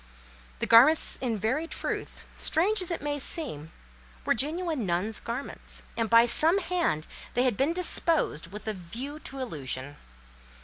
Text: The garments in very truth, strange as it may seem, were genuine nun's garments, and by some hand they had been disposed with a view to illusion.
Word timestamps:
The 0.57 0.65
garments 0.65 1.19
in 1.21 1.37
very 1.37 1.67
truth, 1.67 2.25
strange 2.35 2.81
as 2.81 2.89
it 2.89 3.03
may 3.03 3.19
seem, 3.19 3.71
were 4.25 4.33
genuine 4.33 4.83
nun's 4.83 5.19
garments, 5.19 5.83
and 5.95 6.09
by 6.09 6.25
some 6.25 6.57
hand 6.57 7.05
they 7.35 7.43
had 7.43 7.55
been 7.55 7.71
disposed 7.73 8.47
with 8.47 8.67
a 8.67 8.73
view 8.73 9.19
to 9.19 9.37
illusion. 9.37 9.97